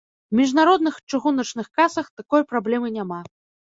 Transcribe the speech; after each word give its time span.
У 0.35 0.37
міжнародных 0.39 0.95
чыгуначных 1.09 1.67
касах 1.81 2.07
такой 2.23 2.41
праблемы 2.55 2.87
няма. 2.97 3.21